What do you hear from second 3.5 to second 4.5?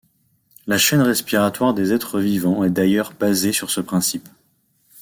sur ce principe.